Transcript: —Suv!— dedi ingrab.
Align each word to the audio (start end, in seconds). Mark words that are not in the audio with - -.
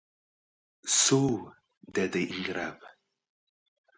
—Suv!— 1.01 1.43
dedi 1.99 2.23
ingrab. 2.37 2.79